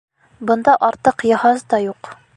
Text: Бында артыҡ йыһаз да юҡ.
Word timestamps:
Бында 0.51 0.75
артыҡ 0.87 1.23
йыһаз 1.33 1.65
да 1.75 1.85
юҡ. 1.89 2.15